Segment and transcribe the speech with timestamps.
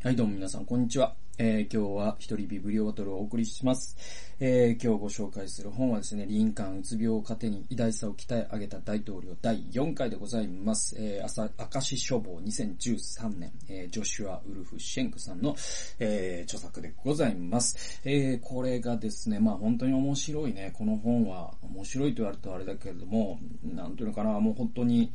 [0.00, 1.16] はい、どうも皆さん、こんにちは。
[1.38, 3.96] えー、今日は一人ビブリオバトルをお送りします。
[4.38, 10.94] えー、今日ご紹介する本はですね、リンカーンうつ病を糧に偉大さを鍛え上げた大統領第4回でございます。
[11.00, 15.56] えー、朝、明石書房2013年、えー、ジョシュア・ウルフ・シェンクさんの、
[15.98, 18.00] えー、著作でございます。
[18.04, 25.10] えー、これがですね、まあ本当に面白いね、この本は、面白いと言われるとあれだけれども、なんていうのかな、もう本当に、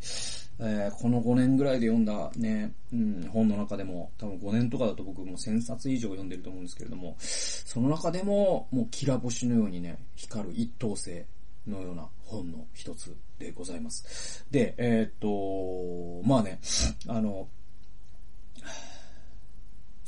[0.59, 11.23] えー、この5年ぐらいで読んだね、うん、本の中でも、多分5年とかだと僕も1000冊以上読んでると思うんですけれども、その中でも、もうキラ星のようにね、光る一等星
[11.67, 14.45] のような本の一つでございます。
[14.51, 16.59] で、えー、っと、まあね、
[17.07, 17.47] あの、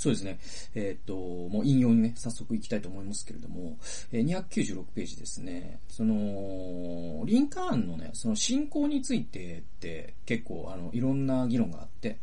[0.05, 0.37] そうですね。
[0.75, 3.79] えー、っと、もう引用にね、早速行きたいと思いますけれども、
[4.11, 5.79] えー、296ページですね。
[5.87, 12.19] その、リンカーンのね、その進行についてって結構、あの、いろんな議論があって、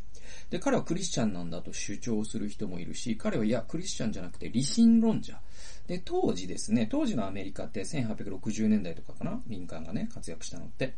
[0.51, 5.41] で、彼はクリスチャンなんだと主張する人もいるし、彼はいや、クリスチャンじゃなくて理心論者。
[5.87, 10.95] で、当時ですね、当時のアメリカって1860年代とかかなリンカーンがね、活躍したのって。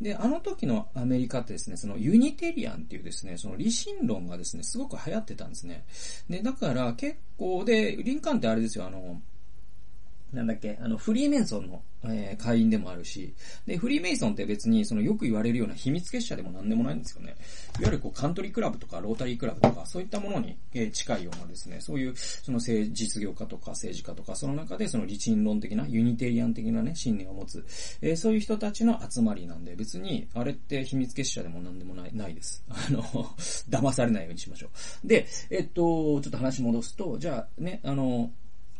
[0.00, 5.84] で、あの時のアメリカってですね、そのユニテリアンっていうですね、その理心論がですね、すごく流行ってたんですね。
[6.28, 9.20] で、だから結構で、リンカーンってあれですよ、あの、
[10.32, 13.34] なんだっけ、あの、フリーメイソンの、えー、会員でもあるし、
[13.66, 17.36] で、フリーメイソンって別に、その、よく言われるような秘密結社でもなんでもないんですよね。
[17.80, 27.64] いわゆるこう、カントリークラブとか、ロータリークラブとか、そういったものに、えー、近いようなですね、そういう、その、政実業家とか政治家とか、その中で、その、理心論的な、ユニテリアン的なね、信念を持つ、
[28.02, 32.62] えー、そういう人たちの集まりなんで、別に、あれって秘密結社でもなんでもない、ないです。
[32.68, 34.68] あの、騙されないようにしましょ
[35.04, 35.08] う。
[35.08, 38.30] で、えっと、ちょっと話戻すと、じゃあ、ね、あの、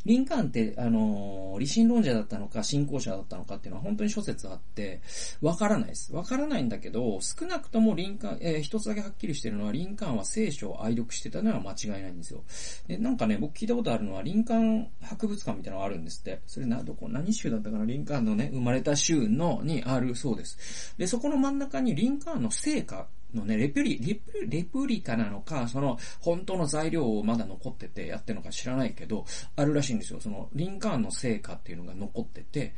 [0.05, 5.01] リンカーンって、あのー、理心論者だったのか、信仰者だったのかっていうのは本当に諸説あって、
[5.41, 6.15] わからないです。
[6.15, 12.45] わからないんだけど、少なくともリンカーン、えー、一つだけはっきりしてるのは、リンカーンは聖書を愛読してたのは間違いないんですよ。
[12.87, 16.41] で、なんかね、僕聞いたことあるのは、リンカーン博物館みたいなのがあるんですって。
[16.47, 17.85] それな、どこ、何州だったかな？
[17.85, 20.95] リンカーンのね、生まれた州の、にあるそうです。
[20.97, 29.25] で、そこの真ん中にリンカーンの聖歌のね、レプリ、レプリレプリカなのか、その、本当の材料をまだ残っててやってるのか知らないけど、
[29.57, 30.21] あるらしいんですよ。
[30.21, 32.75] その、リンカーンの成果っていうのが残ってて、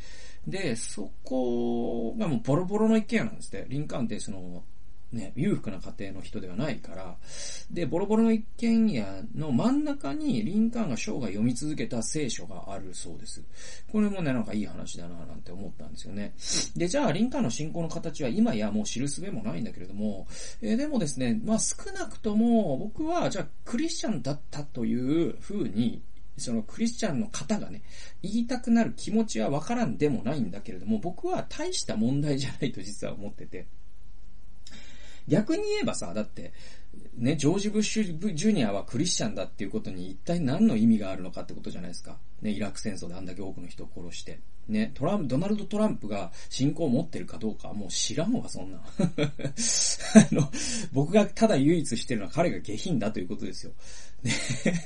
[0.47, 3.67] で、そこがもうボロボロの一軒家なんですって。
[3.69, 4.65] リンカーンってその、
[5.13, 7.17] ね、裕福な家庭の人ではないから、
[7.71, 9.05] で、ボロボロの一軒家
[9.35, 13.43] の真ん中にリンカーンが生涯読み続けた聖書があるそうです。
[13.91, 16.33] これもね、なんかいい話だななんて思ったんですよね。
[16.77, 20.29] で、じゃあ、リンカーンの信仰の形は今やもう知るすべもないんだけれども、
[20.63, 26.03] えー、でもですね、まあ少なくとも僕は、じゃあクリスチャンだったという風に
[26.41, 27.83] そのクリスチャンの方がね、
[28.23, 33.67] 言いたくなる気持ちはわからんでもないんだけれども、僕は大した問題じゃないと実は思ってて。
[35.29, 36.53] 逆に言えばさ、だって、
[37.17, 42.17] ね、ジョージ・ブッシュ・ジュニアはクリスチャンだっていうことに一体何の意味があるのかってことじゃないですか。
[42.43, 44.41] ね、イラク戦争であんだけ多くの人を殺して。
[44.69, 48.79] ね、トランプ、ドナルド・トランプが信仰を持ってるかどうかもう知らんわ、そんな。
[48.99, 50.51] あの、
[50.93, 53.73] 僕がただ唯一してるのは彼が下品だということですよ。
[54.23, 54.33] ね、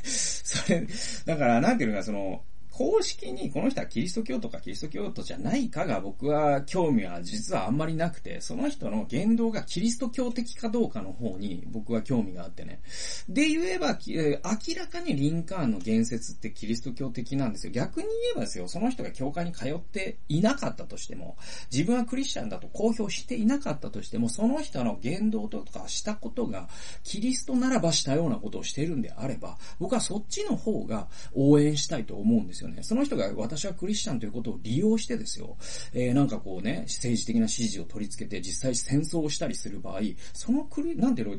[0.02, 0.86] それ、
[1.26, 2.42] だから、なんていうのか、その、
[2.76, 12.80] 公式にこの人はキリスト教とかキリスト教徒じゃないかが僕は興味は実はあんまりなくて、その人の言動がキリスト教的かどうかの方に僕は興味があってね。
[13.28, 17.72] で言えば、明らかにリンカーンの言説ってキリスト教的なんですよ。
[17.72, 21.36] 逆に言えばですよ、その人が教会に通っていなかったとしても、
[21.70, 26.68] 自分はクリスチャンだと公表していなかったとしても、その人の言動とかしたことが、
[27.04, 32.63] キリストならばしたようなことをしているんであれば、僕はそっちの方が応援したいと思うんですよ。
[32.64, 32.82] よね。
[32.82, 35.56] その人が私はクリスチャンということを利用してですよ、
[35.92, 40.00] えー、なんかこうね、政治的な支持を取り付けて実際戦争をしたりする場合、
[40.32, 41.36] そのクリ、なんていうの、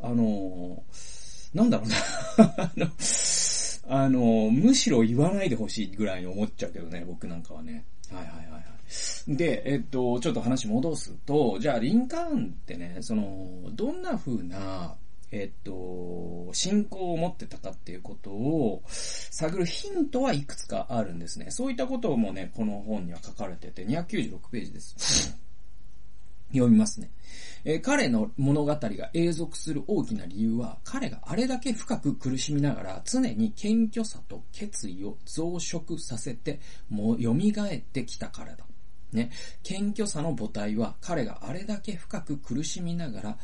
[0.00, 0.82] あの
[1.54, 1.96] なんだろうな
[2.56, 2.88] あの、
[3.88, 7.84] あの、むしろ言わないでほしいぐらいに思っちゃうけどね、僕なんかはね。
[8.10, 8.68] はいはいはい。
[9.36, 14.94] で、えっと、ちょっと話戻すと、じゃあ、リンカーンってね、その、どんな風な、
[15.30, 21.50] えっと、信仰を持ってたかっていうことを探るヒントはいくつかあるんですね。
[21.50, 25.38] そういったこともね、この本には書かれてて、296ページです。
[26.52, 27.10] 読みますね。
[27.64, 38.64] えー、彼の物語が永続する大きな理由は、彼があれだけ深く苦しみながら、常に謙虚さと決意を増殖させて、もう蘇ってきたからだ。
[39.12, 39.30] ね。
[39.62, 43.38] 謙虚さの母体は、彼があれだけ深く苦しみながら、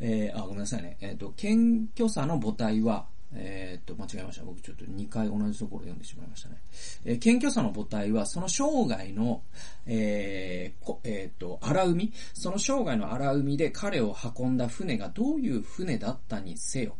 [0.00, 0.96] えー、あ、ごめんなさいね。
[1.00, 4.44] えっ、ー、と、謙虚さの母体は、えっ、ー、と、間違えました。
[4.44, 6.56] 僕ちょっと2回同じところ読んでしまいましたね。
[7.04, 9.42] えー、謙虚さの母体は、その生涯の、
[9.86, 16.96] えー、えっ、ー、と、荒海、その生涯の荒海で彼を運んだ船がどういう船だったにせよ。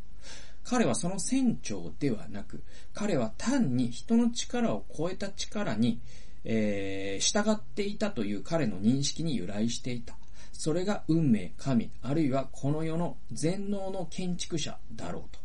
[0.64, 2.62] 彼はその船長ではなく、
[2.92, 5.98] 彼は単に人の力を超えた力に、
[6.44, 10.17] えー、従っていたという彼の認識に由来していた。
[10.58, 15.38] それが運命、神、あるいはこの世の全能の建築者だろうと。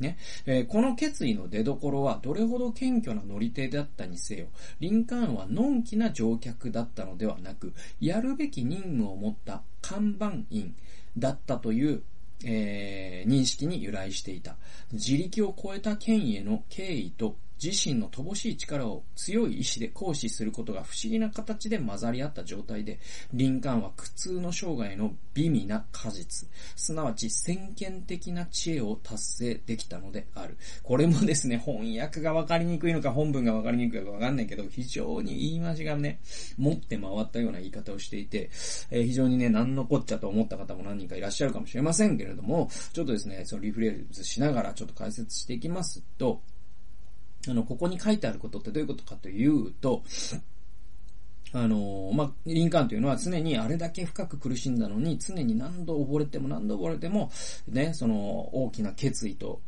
[0.00, 0.18] ね。
[0.44, 4.48] えー、この決意の出所はどれほど謙虚な乗り手だったにせよ、
[4.78, 10.74] リンカーンはのんきな乗客だったのではなく、やるべき任務を持った看板員
[11.16, 12.02] だったという
[12.44, 14.56] えー、認識に由来していた。
[14.92, 22.98] 自力を超えた権威への敬意と自身の乏しい力を強い意志で行使することが不思議な形で混ざり合った状態で、
[23.32, 30.56] リンカーンは苦痛の生涯の微味な果実、すなわち先見的な知恵を達成できたのである。
[30.82, 36.20] これもですね、翻訳がわかりにくいのか本文がわかりにくいのかわかんないけど、非常に言い回しがね、
[36.56, 38.50] 持って回ったような言い方をしていて、
[38.90, 46.40] えー、非常にね、何のこっちゃと思った方も何人かいらっしゃるかもしれませんけれども、ちょっとですね、そのリフレーズしながらちょっと解説していきますと、
[47.48, 50.02] あの、ここに書いてあることってどういうことかというと、
[51.52, 57.30] あの、まあ、リンカンというのは常にあれだけ深く苦しんだのに、常に何度溺れても何度溺れても、
[57.68, 58.14] ね、その
[58.54, 59.60] 大きな決意と、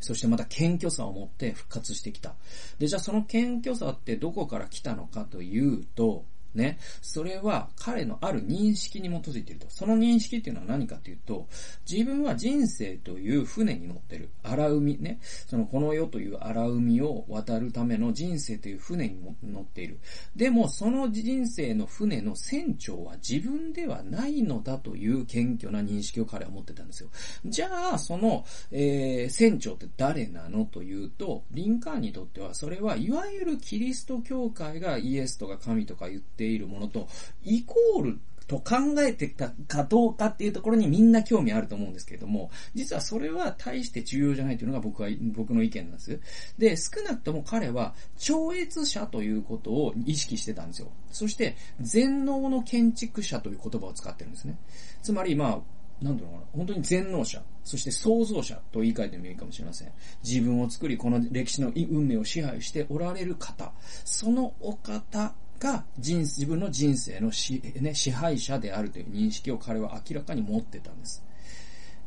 [0.00, 2.34] そしてまた謙虚さを持って復活してきた。
[2.78, 6.24] で、じゃあその謙虚さってどこから来たのかというと、
[6.54, 6.78] ね。
[7.02, 9.66] それは彼のある認識に基づいていると。
[9.70, 11.46] その認識っていうのは何かというと、
[11.90, 14.30] 自分は人生という船に乗ってる。
[14.42, 15.20] 荒海ね。
[15.46, 19.98] そのこの世という荒海を渡るための人生という船に乗っている。
[20.36, 27.10] でも、その人生の船の船長は自分ではないのだという謙虚な認識を彼は持ってたんですよ。
[27.44, 37.08] じゃあ、その、えー、船長って誰なのというと、リンカーンにとっては、それはいわゆるキリスト教会がイエスとか神とか言ってているものと、
[37.42, 46.20] イコールと考えてたかどうかっていうところにみんな興味あると思うんですけれども、実はそれは大して重要じゃないというのが僕は、僕の意見なんです。
[46.58, 50.88] で、少なくとも彼は超越者ということを意識してたんですよ。
[51.10, 54.58] そして、全能の建築者という言葉を使ってるんですね。
[55.02, 59.92] つまり、まあ、なんだろうな、本当に全能者、そして創造者と言い換えてもいいかもしれません。
[60.22, 63.72] 自分を作り、この歴史の運命を支配しておられる方、
[64.04, 71.24] そのお方が人自分の人生のし、ね、支配者であるという認識を彼は明らかに持ってたんです。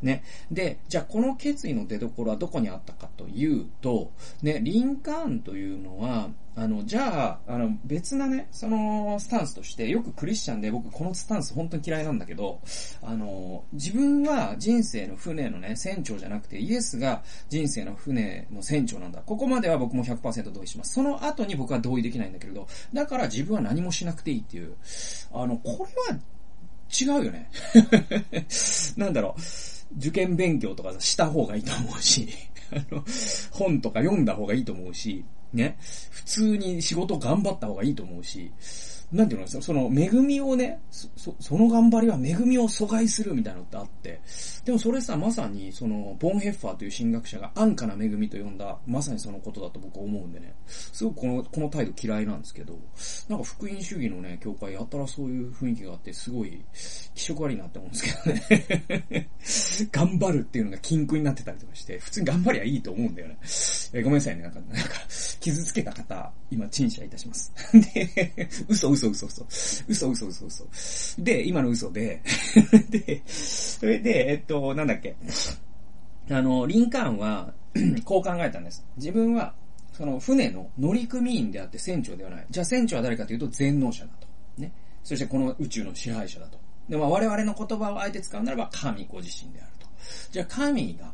[0.01, 0.23] ね。
[0.51, 4.11] で、じゃあこの決意の出所はどこにあったかというと、
[4.41, 12.61] ね、リンカーンというのは、あの、じゃあ、あの、別なね、その、スタンスとして、よくクリスチャンで僕このスタンス本当に嫌いなんだけど、
[13.03, 19.21] あの、自分は人生の船のね、船長じゃなくて、イエスが人生の船の船長なんだ。
[19.23, 20.93] ここまでは僕も100%同意します。
[20.93, 24.73] その後に僕は同意できないんだけれど、だから自分は何もしなくていいっていう、
[25.31, 26.19] あの、これは
[26.89, 27.51] 違うよね。
[28.97, 29.41] なんだろう。
[29.95, 32.27] 受験勉強とかした方がいいと思うし、
[32.71, 33.03] あの、
[33.51, 35.23] 本とか読んだ方がいいと思うし、
[35.53, 38.51] ね、普通に仕事頑張った方がいいと思うし、
[39.11, 44.19] なんていうのその恵みをね、そ、その頑張りは恵みを阻害するみたいなのってあって、
[44.65, 52.77] でもそれさ、まさにその、ボンヘッファーという神学者が安価な恵みと呼んだ、まさにそのことだと僕は思うんでね、すごくこの、この態度嫌いなんですけど、
[53.29, 56.61] なんか福音主義のね、教会やったらそういう雰囲気があって、すごい
[57.15, 59.29] 気色悪いなって思うんですけどね。
[59.91, 63.37] 頑張るっていうのが禁句になってたりとかして、普通に頑張りゃいいと思うんだよね。
[63.93, 64.89] えごめんなさいね、なんか、なんか、
[65.39, 67.53] 傷つけた方、今、陳謝いたします。
[67.93, 69.45] で、嘘嘘嘘嘘。
[69.87, 71.23] 嘘嘘嘘嘘嘘。
[71.23, 72.21] で、今の嘘で、
[72.89, 75.15] で、それで、えっと、なんだっけ。
[76.29, 77.53] あの、リンカーンは、
[78.03, 78.85] こう考えたんです。
[78.97, 79.53] 自分は、
[79.97, 82.45] その船の乗組員であって船長ではない。
[82.51, 84.27] じゃあ船長は誰かというと全能者だと。
[84.61, 84.71] ね。
[85.03, 86.59] そしてこの宇宙の支配者だと。
[86.87, 89.87] で、まあ我々の言葉をあえて使うならば神ご自身であると。
[90.31, 91.11] じゃあ神が、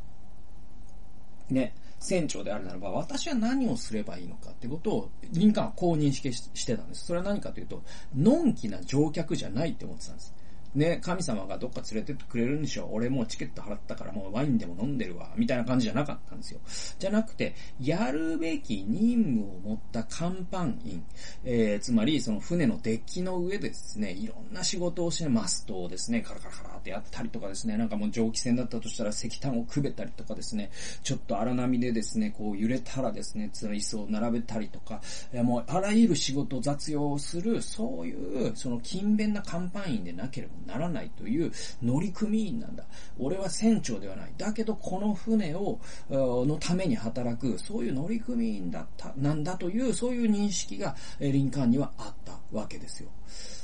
[1.49, 7.05] ね、船長であるならば、私は何をすればいいのかってことを、リンカーンはこう認識してたんです。
[7.05, 7.81] それは何かというと、
[8.13, 10.33] のんきな乗客じゃないって思ってたんです。
[10.75, 16.59] ね、神様がどっか連れてってくれるんでしょ俺もうチケット払ったからもうワインでも飲んでるわ、みたいな感じじゃなかったんですよ。
[16.99, 21.03] じゃなくて、やるべき任務を持った甲板員、
[21.43, 30.71] えー、つまりその船のデッキの上でですね、いろんな仕事をして、マストをですね、カラカラカラってやったりとかですね、なんかもう蒸気船だったとしたら石炭をくべたりとかですね、
[31.03, 35.01] ちょっと荒波でですね、こう揺れたらですね、つら椅子を並べたりとか、
[35.43, 38.13] もうあらゆる仕事を雑用する、そうい
[38.49, 41.51] う、その勤勉な甲板員でなければならないという
[41.81, 42.85] 乗組員なんだ。
[43.19, 44.33] 俺は船長ではない。
[44.37, 45.79] だけどこの船を、
[46.09, 53.09] のために働く、そういう乗組員だった、なんだという、そういう認識が、リンカーンにはあったわけですよ。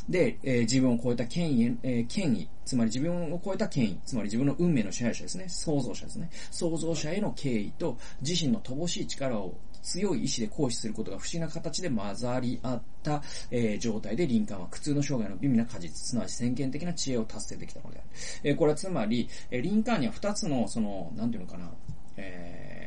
[0.09, 5.45] で、えー、自分を超えた権威、えー、権威、つまり自分を超えた権威、つまり自分の運命の支配者ですね。
[5.47, 6.29] 創造者ですね。
[6.49, 9.55] 創造者への敬意と、自身の乏しい力を
[9.89, 18.07] 強い意志で行使することが不思議な形で混ざり合った、えー、状態で林間は苦痛の生涯の微妙な果実、すなわち先見的な知恵を達成できたのである。
[18.43, 21.71] えー、これはつまり、えー、林間には二つの、その、なんていうのかな、
[22.17, 22.78] えー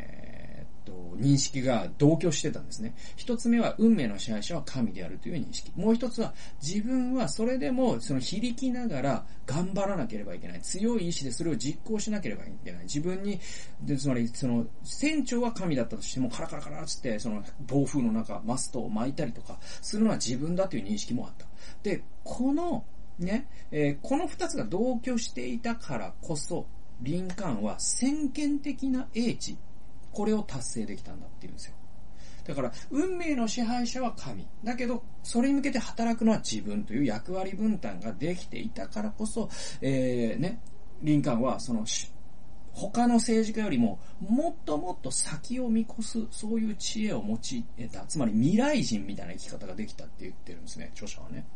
[0.92, 2.94] と、認識が同居してたんですね。
[3.16, 5.72] 一つ目は運命の支配者は神であるという認識。
[5.76, 10.60] もう一つは自分はそれでもその響きながら頑張らなければいけない。
[10.60, 12.82] 強い意志でそれを実行しなければいけない。
[12.84, 13.40] 自分に、
[13.82, 21.46] でつまりその船長は神だったとしてもカラカラカラつってその暴風の中マストを巻いたりとかするのは自分だという認識もあった。
[21.82, 22.84] で、この
[23.18, 26.66] ね、えー、この二つが同居していたからこそ、
[27.00, 29.56] リンカーンは先見的な英知
[30.12, 31.74] これを達成できたんだって言うんですよ。
[32.44, 34.46] だから、運命の支配者は神。
[34.64, 39.48] だけど、それに向けて働くのは自分という役割分担ができていたからこそ、
[39.80, 40.60] えー、ね、
[41.02, 41.86] リンカーンは、その、
[42.72, 47.36] 他の政治家よりも、もっともっと先を見越す、そういう知恵を用
[47.84, 51.46] いた、つまり未来人みたいな生き方ができたって言ってるんですね、著者はね。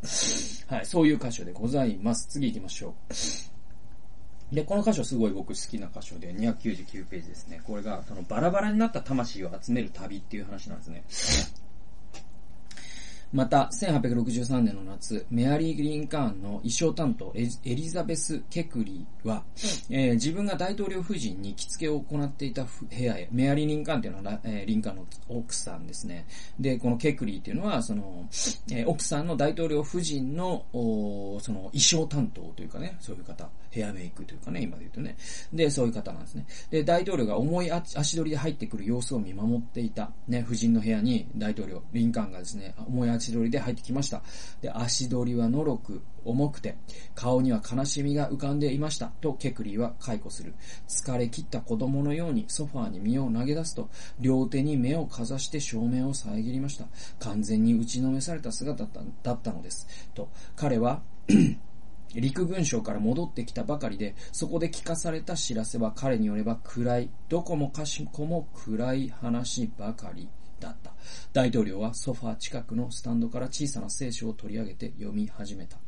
[0.69, 2.29] はい、そういう箇所でございます。
[2.29, 3.56] 次行きましょう。
[4.53, 7.61] で、この箇所すごい僕好きな箇所で、299ページですね。
[7.65, 11.05] これが、そのバラバラになった魂を集める旅っていう話なんですね。
[13.33, 19.43] また、1863年の夏、メアリー・リンカーンの衣装担当エリザベス・ケクリーは、
[19.91, 26.27] えー、自分が大統領夫人に着付けを行っていた部屋へ、メアリー・リンカーンっていうのは、えー、リンカーンの奥さんですね。
[26.59, 28.27] で、このケクリーっていうのは、その、
[28.71, 33.49] えー、奥さんの大統領夫人の、その、衣装担当というかね、そういう方。
[33.77, 35.17] ヘアメイクというかね、今で言うとね。
[35.53, 36.47] で、そういう方なんですね。
[36.71, 44.23] で、大統領が重い足取りで入ってくる様子を見守っていた、ね、夫人の部屋に大統領、リンカーンがですね、重い足取りで入ってきました。
[44.61, 46.77] で、足取りはのろく、重くて、
[47.15, 49.07] 顔には悲しみが浮かんでいました。
[49.21, 50.55] と、ケクリーは解雇する。
[50.89, 53.89] 疲れ切った子供のようにソファーに身を投げ出すと、
[54.21, 56.87] 両手に目をかざして照明を遮りました。
[57.19, 58.87] 完全に打ちのめされた姿
[59.23, 59.87] だったのです。
[60.15, 61.03] と、彼は
[62.15, 70.29] 陸軍省から戻ってきたばかりで、そこで聞かされた知らせは彼によれば暗い、どこもかしこも暗い話ばかり
[70.61, 70.93] だった。
[71.33, 75.79] 大統領はソファー近くのスタンドから小さな聖書を取り上げて読み始めた。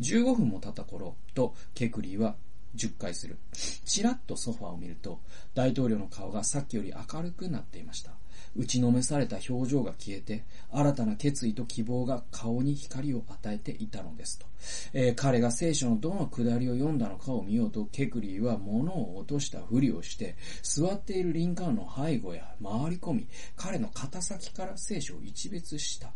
[0.00, 2.36] 15分も経った頃、とケクリーは
[2.76, 3.38] 10回する。
[3.84, 5.20] ちらっとソファーを見ると、
[5.54, 8.12] 大統領の顔がさっきより明るくなっていました。
[8.56, 14.46] 打ちのめされた表情が消えて、新たな決意と希望が顔に光を与えていたのですと。
[14.92, 26.10] えー、彼が聖書のどの下りを読んだのかを見ようと、ケクリーは物を落としたふりをして、座っているリンカーンの背後や回り込み、彼の肩先から聖書を一別した。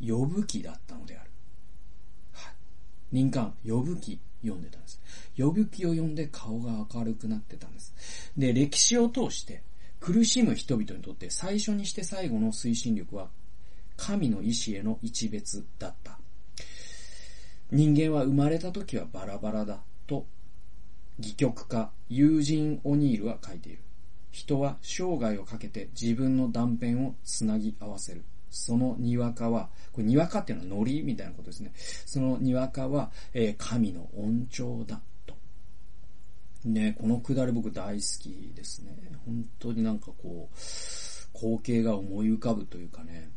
[0.00, 1.30] 呼ぶ気だったのである。
[2.32, 2.54] はい。
[3.12, 5.00] リンカーン、呼ぶ気読んでたんです。
[5.36, 8.32] 呼ぶ気を読んで顔が明るくなってたんです。
[8.36, 9.62] で、歴史を通して、
[10.00, 13.28] 苦しむ人々にとって最初にして最後の推進力は
[13.96, 16.18] 神の意志への一別だった。
[17.70, 20.26] 人間は生まれた時はバラバラだと、
[21.18, 23.80] 戯曲家、ユージン・オニールは書いている。
[24.30, 28.24] 人は生涯をかけて自分の断片をつなぎ合わせる。
[28.50, 31.72] そのにわかは、これにわかっていうのはノリみたいなことですね。
[32.06, 35.00] そのにわかは、えー、神の恩寵だ。
[36.64, 38.96] ね、このくだり僕大好きですね。
[39.24, 40.56] 本当になんかこう、
[41.34, 43.30] 光景が思い浮かぶというかね。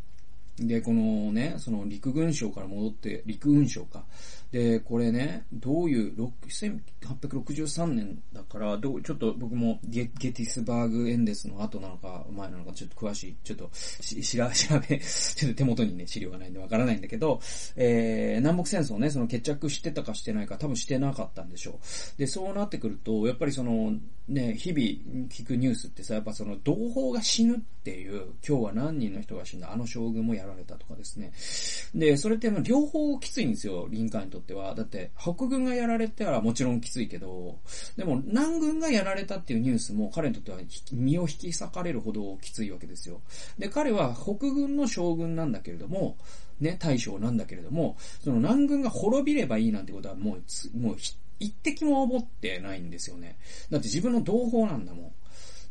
[0.57, 4.05] で、このね、その陸軍省から戻って、陸軍省か。
[4.51, 6.13] で、これね、どういう、
[6.47, 17.39] 1863年だから、どう、ちょっと僕もゲゲティスバーグエンデスの後なのか、前なのか、ちょっと詳しい、ちょっと、し、しら、 調べ、ちょっと手元にね、資料がないんでわからないんだけど、
[17.77, 21.79] えー、南北戦争ね、その決着してたかしてないか、多分してなかったんでしょ
[22.15, 22.19] う。
[22.19, 23.93] で、そうなってくると、やっぱりその、
[24.27, 31.31] ね、日々聞くニュースってさ、やっぱその、同胞が死ぬっていう、今日は何人の人が死んだ、あの将軍もやられたとかですね。
[31.95, 34.75] で、それって両方きついんですよ、リンカーンにとっては。
[34.75, 37.59] だって、北軍がやられたらもちろんきついけど、
[37.95, 40.57] でも南軍がやられたっていうニュースも彼にとっては
[40.91, 43.21] 身を引き裂かれるほどきついわけですよ。
[43.57, 46.17] で、彼は北軍の将軍なんだけれども、
[46.59, 50.97] ね、大将なんだけれども、その南軍が滅びればいいなんてことはもう、もう
[51.39, 53.37] 一滴も思ってないんですよね。
[53.69, 55.11] だって自分の同胞なんだもん。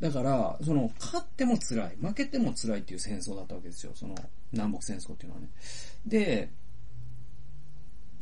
[0.00, 3.92] だから、その、勝っても辛い、負けても辛いっていう戦争だったわけですよ。
[3.94, 4.14] その、
[4.50, 5.48] 南北戦争っていうのはね。
[6.06, 6.48] で、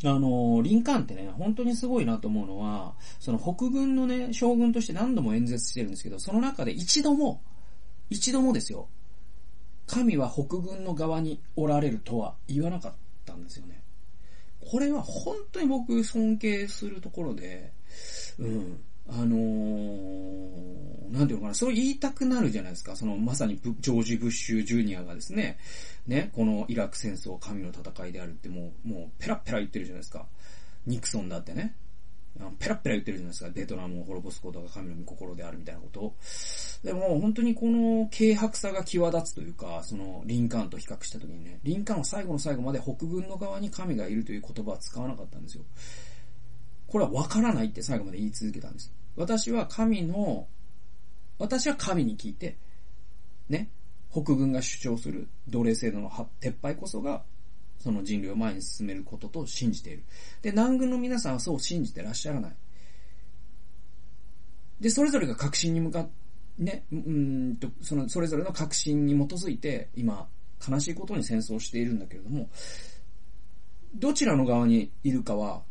[0.04, 7.42] あの、リンカーンってね、本当にすごいなと思うのは、その北軍のね、将軍として何度も演説してるんですけど、その中で一度も、
[8.10, 8.88] 一度もですよ、
[9.86, 12.92] 神は北軍の側におられるとは言わなかっ
[13.24, 13.82] たんですよね。
[14.60, 17.72] これは本当に僕尊敬するところで、
[18.38, 18.80] うん。
[19.10, 22.94] あのー、なんていうのかな、そう言いたくなるじゃないですか。
[22.94, 25.58] その、まさにジョージ・ブッシュ・ジュニアがですね、
[26.08, 30.26] ね、このイラク戦争、神の戦いであるってもう、もう、ペラペラ言ってるじゃないですか。
[30.86, 31.76] ニクソンだってね。
[32.58, 33.50] ペラペラ言ってるじゃないですか。
[33.50, 36.14] ベトナムを滅ぼすことが神の御心であるみたいなこと。
[36.82, 45.64] でも、本当にこの軽薄さが際立つというか、その、リンカーンと比較した時にね、リンカーンは最後の最後まで北軍の側に神がいるという言葉は使わなかったんですよ。
[46.86, 48.92] これは分からないって最後まで言い続けたんです。
[49.16, 50.46] 私は神の、
[51.38, 52.56] 私は神に聞いて、
[53.48, 53.68] ね、
[54.10, 56.10] 北軍が主張する奴隷制度の
[56.40, 57.22] 撤廃こそが、
[57.78, 60.02] その人類を前に進めることと信じている。
[60.42, 62.52] で、南軍の皆さんはそう信じてらっしゃらない。
[64.80, 66.08] で、それぞれが確信に向かっ、
[66.58, 70.28] ね、うんと、その、それぞれの確信に基づいて、今、
[70.66, 72.48] 悲しいことに戦争しているんだけれども、
[73.94, 75.62] どちらの側にいるかは、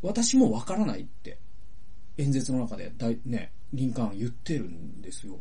[0.00, 1.38] 私もわからないって
[2.18, 5.38] 演説の中で大、ね、リンカーン言ってるんですよ。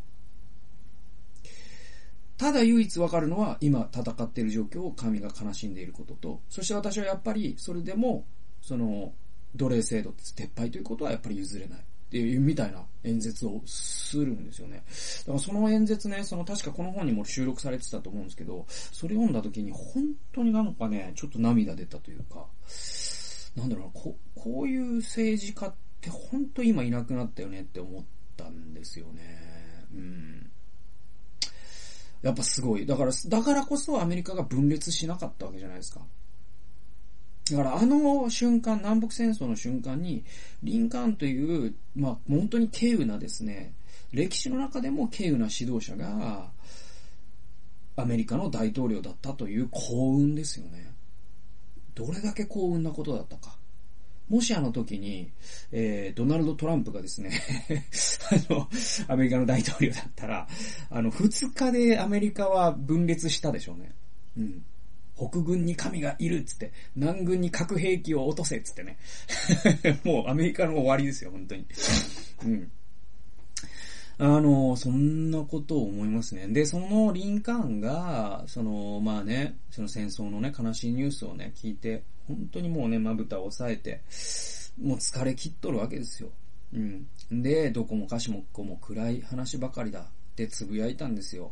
[2.42, 8.26] ただ唯一わかるのは、今戦っている状況を神が悲しんでいることと、そして私はやっぱり、それでも、
[8.64, 9.14] その、
[9.54, 11.80] 奴隷制度撤廃ということはやっぱり譲れない。
[11.80, 14.84] っていう、みたいな演説をするんですよね。
[15.20, 22.48] だからその演説ね、その確かこの本にも収録されてたと思うんですけど、それ読んだ時に本当になんかね、ちょっと涙出たというか、
[23.56, 28.04] なんだろうな、ここういう政治家って本当今いなくなったよねって思っ
[28.36, 29.22] たんですよね。
[29.94, 30.51] うん。
[32.22, 32.86] やっぱすごい。
[32.86, 36.02] だから、だからこそアメリカが分裂しなかったわけじゃないですか。
[37.52, 40.24] だからあの瞬間、南北戦争の瞬間に、
[40.64, 43.74] リンカーンという、まあ本当に軽有なですね、
[44.12, 46.52] 歴史の中でも軽有な指導者が、
[47.96, 50.94] アメリカの大統領だったという幸運ですよね。
[51.94, 53.58] どれだけ幸運なことだったか。
[54.32, 55.30] もしあの時に、
[55.74, 57.32] えー、ドナルド・トランプがですね
[58.50, 58.70] あの、
[59.10, 60.48] アメリカの大統領だったら、
[60.90, 63.92] あの、二日でアメリカは分裂したでしょうね。
[64.38, 64.64] うん。
[65.18, 68.98] 北軍に神がいるっつって、南軍に核兵器を落とせっつってね。
[70.06, 71.66] もうアメリカの終わりですよ、本当に。
[72.46, 72.72] うん。
[74.18, 76.48] あの、そんなことを思いますね。
[76.48, 82.04] で、そのリンカーンが、その、まあね、その戦争のね、悲しいニュースをね、聞いて、
[82.36, 84.02] 本当にもうね、まぶたを押さえて、
[84.82, 86.30] もう疲れ切っとるわけですよ。
[86.74, 87.08] うん。
[87.32, 90.06] で、どこもかしもこも暗い話ばかりだ
[90.46, 91.52] ってつぶやいたんですよ。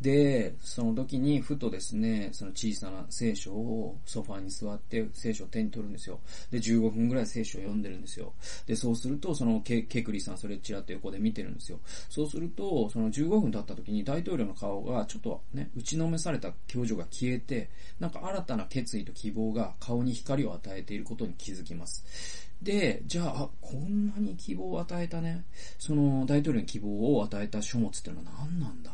[0.00, 6.20] で、その時にふとですね、その小さな聖書をソファに座って聖書を手に取るんですよ。
[6.52, 8.32] で、15分ぐらい聖書を読んでるんですよ。
[8.66, 11.80] で、そうすると、そのケケクリさんそれちらっと横で見てるんですよ。
[12.08, 22.47] そうすると、その15分経った時に大統領の顔がちょっとね、打ちのめされた表情が消えて、なんか新たな決意と希望が顔に光を与えていることに気づきます。
[22.62, 25.44] で、じゃあ、あ、こんなに希望を与えたね、
[25.78, 28.92] その大統領に希望を与えた書物っていうのは何なんだ？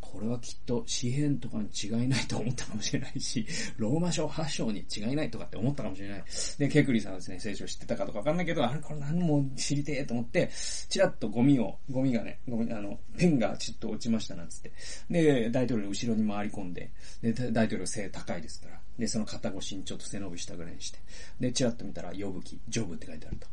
[0.00, 3.44] これはきっと詩篇とかに違いないと思ったかもしれないし、
[3.78, 6.24] ローマ書8章に違いないとかって思ったかもしれない。
[6.56, 10.50] で、ケクリさんはですね、聖書知ってたかとかわかんないけど、あれこれ何も知りてえと思って、
[10.88, 14.70] チラッとゴミを、ゴミがね、ゴミ、あの、ペンがちょっと落ちましたなんつって。
[15.10, 18.80] で、大統領の後ろに回り込んで、で、大統領背高いですから。
[18.98, 20.98] で、その肩越しにちょっと背伸びしたぐらいにして。
[21.40, 23.46] で、チラッと見たら、呼ぶ気、ジョブって書いてあると。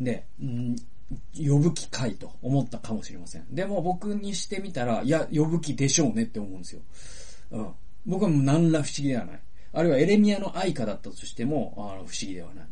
[0.00, 0.76] で、ん
[1.36, 3.46] 呼ぶ気かいと思ったかもしれません。
[3.50, 6.80] でも僕にしてみたら、いや、呼ぶ気でしょうねって思うんですよ。
[7.50, 7.72] うん。
[8.06, 9.40] 僕はもう何ら不思議ではない。
[9.72, 12.66] あるいはエレミアの愛花だったとしても、あの、不思議ではない。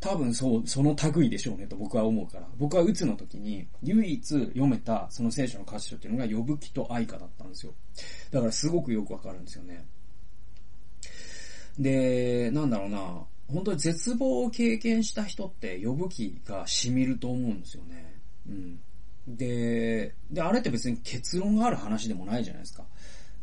[0.00, 2.46] 多分そう、その類でしょうねと僕は思うから。
[2.56, 7.74] 僕は打つの時に、唯一読めたその聖書の歌詞書っていうのが、呼ぶ気と愛花だったんですよ。
[8.30, 9.86] だからすごくよくわかるんですよね。
[11.78, 13.24] で、なんだろうな。
[13.48, 18.20] 本当に絶望を経験した人って呼ぶ気が染みると思うんですよね。
[18.48, 18.80] うん。
[19.26, 22.84] で、で、あれって別に結論がある話でもないじゃないですか。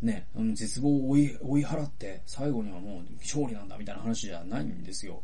[0.02, 5.24] ね、絶望を追い、追い払って、最後にはもう勝利なんだみたいな話じゃないんですよ。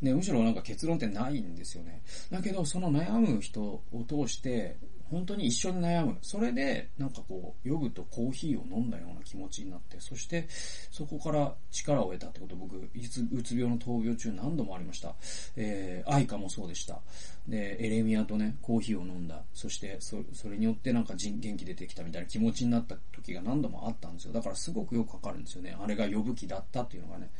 [0.00, 2.02] ね、むしろなんか結論ってないんですよね。
[2.30, 4.76] だけど、その悩む人を通して、
[5.10, 6.18] 本当に一緒に悩む。
[6.22, 10.46] それで、なんかこう、ヨグとコーヒーを飲んだような気持ちになって、そして、
[10.90, 15.14] そこから力を得たってこと、僕、うつ病の闘病中何度もありました。
[15.56, 17.00] えー、愛花もそうでした。
[17.48, 19.42] で、エレミアとね、コーヒーを飲んだ。
[19.54, 24.32] そして、そそれによってなんか人元気出てきたみたいな気持ちになった時が何度もあったんですよ。
[24.32, 25.76] だからすごくよくわかるんですよね。
[25.80, 27.30] あれが呼ぶ気だったっていうのがね。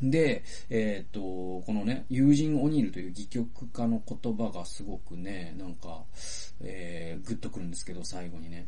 [0.00, 1.20] で、えー、っと、
[1.66, 6.04] このね、友人オニールという戯曲家の言葉がすごくね、なんか、
[6.60, 8.66] えー、グッとくるんですけど、最後にね。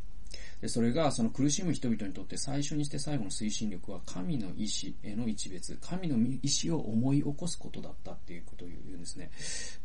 [0.61, 9.31] でそれがその苦しむ人々にとって最初にして最後の推進力は神の意志への一別、神の意志を思い起こすことだったっていうことを言うんですね。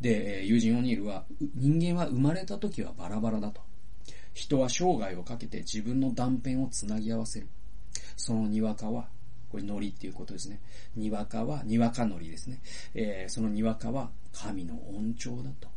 [0.01, 1.23] で、友人オニールは、
[1.55, 3.61] 人間は生まれた時はバラバラだと。
[4.33, 7.47] 人は生涯をかけて自分の断片をつなぎ合わせる。
[8.17, 9.07] そのにわかは、
[9.49, 10.59] これノリっていうことですね。
[10.95, 12.59] にわかは、にわかノリですね。
[12.93, 15.69] えー、そのにわかは神の恩寵だと。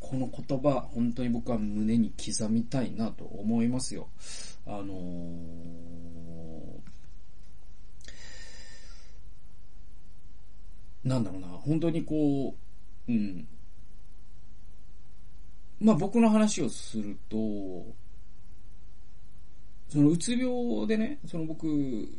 [0.00, 4.08] この言葉、本当に僕は胸に刻みたいなと思いますよ。
[4.66, 12.54] あのー、なんだろうな、本当にこ
[13.08, 13.46] う、うん。
[15.80, 17.36] まあ僕の話をすると、
[19.88, 21.66] そのうつ病でね、その僕、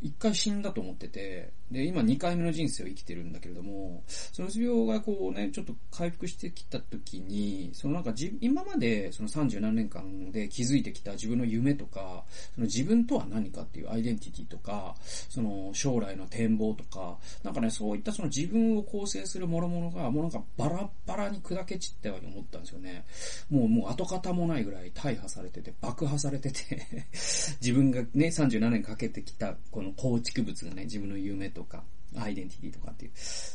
[0.02, 14.94] 一回死んだと思ってて、で、今2回目の人生を生きてるんだけれども、そのうつ病がこうね、ちょっと回復してきた時に、そのなんかじ、今までその30何年間で気づいてきた自分の夢とか、その自分とは何かっていうアイデンティティとか、
[15.28, 23.04] その将来の展望とか、なんかね、そういったその自分を構成する諸々が、もうなんかバラバラに砕け散ったように思ったんですよね。
[23.48, 26.86] もう、もう跡形もないぐらい大破されてて、爆破されてて
[27.60, 31.84] 自分がね、37年かけてきた、この構築物がね、自分の夢ととか、
[32.16, 33.12] アイデンティティとかっていう。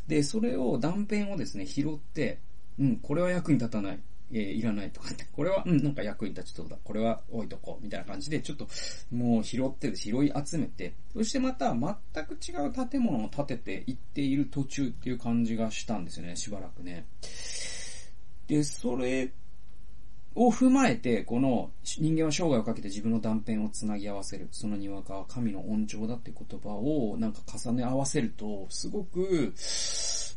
[0.07, 2.39] で、それを断片をですね、拾って、
[2.79, 3.99] うん、これは役に立たない。
[4.31, 6.77] えー、いらないとかって、これは、うん、なんか役に立ちそうだ。
[6.83, 7.83] これは置いとこう。
[7.83, 8.67] みたいな感じで、ちょっと、
[9.11, 17.05] もう拾って、拾い集めて、そしてまた全く違う建物を建てていっている途中っていう感じがしたんですよね、しばらくね。
[18.47, 19.31] で、それ
[20.35, 24.47] を踏まえて、この人間は生涯をかけて自分の断片をつなぎ合わせる。
[24.51, 29.53] そのにわかは神の恩寵だって言葉をなんか重ね合わせると、すごく、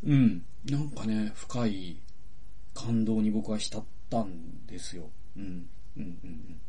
[0.06, 2.00] うん、なんかね、深い
[2.74, 5.10] 感動に僕は浸ったんですよ。
[5.36, 6.60] うん、うん、うん。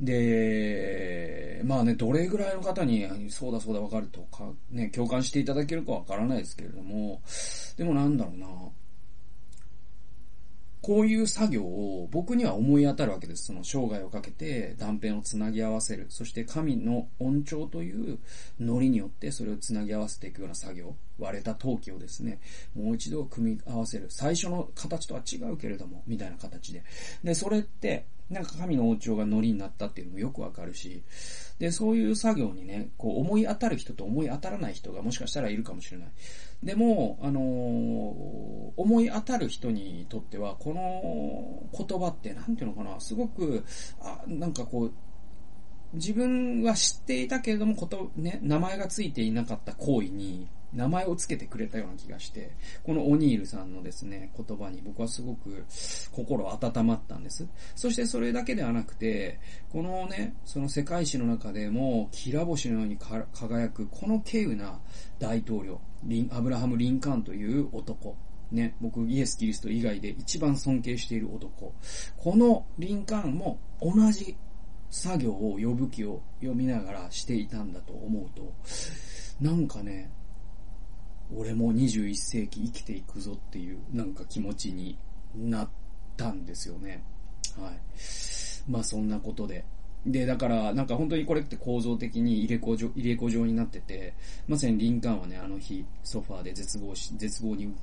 [0.00, 7.20] で、まあね、どれぐらいの方に、そうだそうだわかるとか、ね、共感していただけるかわからないですけれども、
[7.76, 8.46] でもなんだろうな、
[10.80, 13.46] こういう作業を僕には思い当たるわけです。
[13.46, 16.06] その生涯をかけて断片をつなぎ合わせる。
[16.08, 18.18] そして神の恩寵という
[18.60, 20.94] ノリによってそれをつなぎ合わせていくような作業。
[21.18, 22.40] 割れた陶器をですね、
[22.74, 24.06] もう一度組み合わせる。
[24.10, 26.82] 最初の形とは違うけれども、みたいな形で。
[27.22, 31.02] で、それって、なんか神の王朝がノリになったっていうのもよくわかるし、
[31.58, 36.08] で、そういう作業にね、こう思い当たる人と思い当たらない人がもしかしたらいるかもしれない。
[36.62, 43.64] でも、あのー、思い当たる人にとっては、この言葉って、なんていうのかな、すごく、
[44.00, 44.92] あ、なんかこう、
[45.94, 52.52] 自分は知っていたけれども、こと、ね、名前がついていなかった行為に、名前を付けてくれたような気がして、
[52.82, 55.64] このオニールさんのですね、言葉に僕はすごく
[56.12, 57.46] 心温まったんです。
[57.74, 64.80] そしてそれだけではなくて、このね、その世界史の中でも、きら星のように輝く、この稀有な
[65.18, 68.16] 大統領、リン、アブラハム・リンカーンという男。
[68.50, 71.74] ね、僕、イエス・キリスト以外で一番尊敬している男。
[72.16, 74.36] このリンカーンも同じ
[74.90, 78.54] 作業を呼ぶ気を読みながらしていたんだと思うと、
[79.40, 80.10] なんかね、
[81.34, 84.98] 俺も21世紀生きていくぞっていうなんか気持ちに
[85.34, 85.68] なっ
[86.16, 87.04] たんですよね。
[87.58, 87.80] はい。
[88.70, 89.64] まあそんなことで、
[90.06, 94.14] で、だから、なんか本当にこれって構造的に入れ子状、入れ子状になってて、
[94.46, 97.74] まさにリンカンはね、あの日、ソファーで絶望し、絶望に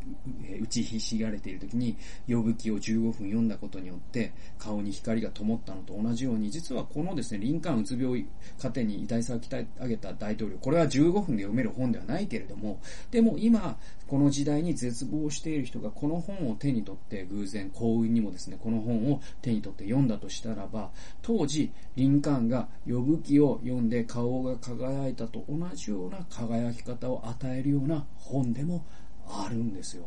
[0.61, 1.95] 打ちひしがれている時に、
[2.27, 8.25] 呼ぶ気を15分読んだことによって、顔に光が灯ったのと同じように、実はこのですね、リンカンうつ病
[8.59, 12.79] 糧に遺体さを鍛え上げた大統領、これは15分で読める本ではないけれども、
[13.11, 28.85] でも今、この時代に絶望している人がこの本を手に取って偶然、幸運にもですね、この本を手に取って読んだとしたらば、当時、リンカーンが呼ぶ気を読んで顔が輝いたと同じような輝き方を与えるような本でも
[29.27, 30.05] あるんですよ。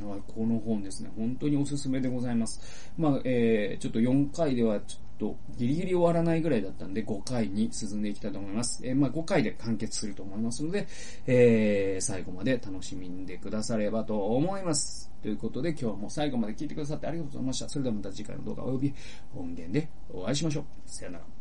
[0.00, 2.90] だからこの本ですね、本当におすすめでございます。
[2.96, 8.80] まあ、えー、ちょっと4回ではちょっとギリギリ終わらないぐらいだったんで、5回に進んでいきたいと思います。
[8.82, 10.86] えー、まあ、5回で完結すると思いますので、
[11.26, 15.10] えー、最後まで楽しみんでくださればと思います。
[15.22, 17.68] ということで、今日も最後まで聞いてくださってありがとうございました。
[17.68, 18.94] それではまた次回の動画及び
[19.36, 20.64] 音源でお会いしましょう。
[20.86, 21.39] さよなら。